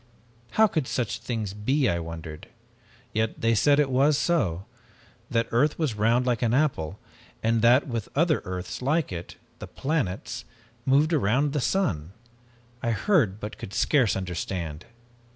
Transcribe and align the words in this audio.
How 0.53 0.65
could 0.65 0.87
such 0.87 1.19
things 1.19 1.53
be, 1.53 1.87
I 1.87 1.99
wondered. 1.99 2.47
Yet 3.13 3.39
they 3.39 3.53
said 3.53 3.75
that 3.77 3.81
it 3.83 3.89
was 3.91 4.17
so, 4.17 4.65
that 5.29 5.47
earth 5.51 5.77
was 5.77 5.93
round 5.93 6.25
like 6.25 6.41
an 6.41 6.55
apple, 6.55 6.97
and 7.43 7.61
that 7.61 7.87
with 7.87 8.09
other 8.15 8.41
earths 8.43 8.81
like 8.81 9.11
it, 9.11 9.35
the 9.59 9.67
planets, 9.67 10.43
moved 10.87 11.13
round 11.13 11.53
the 11.53 11.61
sun. 11.61 12.13
I 12.81 12.89
heard, 12.89 13.39
but 13.39 13.59
could 13.59 13.75
scarce 13.75 14.15
understand. 14.15 14.85